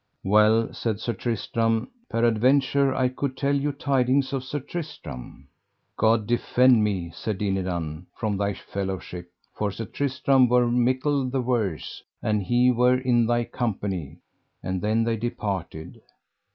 Well, 0.23 0.73
said 0.73 0.99
Sir 0.99 1.13
Tristram, 1.13 1.87
peradventure 2.09 2.91
I 2.91 3.07
could 3.07 3.37
tell 3.37 3.53
you 3.55 3.71
tidings 3.71 4.33
of 4.33 4.43
Sir 4.43 4.59
Tristram. 4.59 5.47
God 5.95 6.25
defend 6.25 6.83
me, 6.83 7.11
said 7.13 7.37
Dinadan, 7.37 8.07
from 8.15 8.35
thy 8.35 8.55
fellowship, 8.55 9.29
for 9.53 9.69
Sir 9.69 9.85
Tristram 9.85 10.49
were 10.49 10.65
mickle 10.71 11.29
the 11.29 11.39
worse 11.41 12.01
an 12.23 12.39
he 12.41 12.71
were 12.71 12.97
in 12.97 13.27
thy 13.27 13.43
company; 13.43 14.17
and 14.63 14.81
then 14.81 15.03
they 15.03 15.17
departed. 15.17 16.01